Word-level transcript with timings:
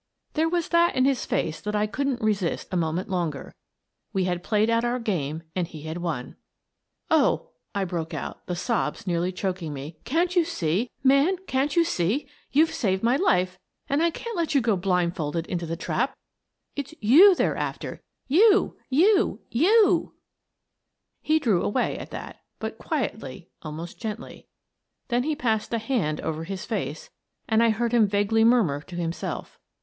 "There 0.33 0.49
was 0.49 0.69
that 0.69 0.95
in 0.95 1.05
his 1.05 1.27
face 1.27 1.61
that 1.61 1.75
I 1.75 1.85
couldn't 1.85 2.21
resist 2.23 2.69
a 2.73 2.75
moment 2.75 3.07
longer. 3.07 3.53
We 4.13 4.23
had 4.23 4.41
played 4.43 4.67
out 4.67 4.83
our 4.83 4.97
game 4.97 5.43
and 5.55 5.67
he 5.67 5.83
had 5.83 5.99
won." 5.99 6.37
Oh," 7.11 7.49
I 7.75 7.85
broke 7.85 8.11
out, 8.11 8.47
the 8.47 8.55
sobs 8.55 9.05
nearly 9.05 9.31
choking 9.31 9.73
me, 9.75 9.97
"can't 10.03 10.35
you 10.35 10.43
see? 10.43 10.89
Man, 11.03 11.37
can't 11.45 11.75
you 11.75 11.83
see? 11.83 12.27
You 12.51 12.65
saved 12.65 13.03
my 13.03 13.15
life, 13.15 13.59
and 13.87 14.01
I 14.01 14.09
can't 14.09 14.35
let 14.35 14.55
you 14.55 14.59
go 14.61 14.75
blindfolded 14.75 15.45
into 15.45 15.67
the 15.67 15.77
trap; 15.77 16.17
it's 16.75 16.95
you 16.99 17.35
they're 17.35 17.55
after— 17.55 18.01
you, 18.39 18.77
you, 18.89 19.41
youl" 19.51 20.13
He 21.21 21.37
drew 21.37 21.61
away 21.61 21.99
at 21.99 22.09
that, 22.09 22.39
but 22.57 22.79
quietly, 22.79 23.49
almost 23.61 24.01
gently. 24.01 24.47
Then 25.09 25.21
he 25.21 25.35
passed 25.35 25.71
a 25.71 25.77
hand 25.77 26.19
over 26.21 26.43
his 26.45 26.65
face, 26.65 27.11
and 27.47 27.61
I 27.61 27.69
heard 27.69 27.91
him 27.91 28.07
vaguely 28.07 28.43
murmur 28.43 28.81
to 28.81 28.95
himself. 28.95 29.59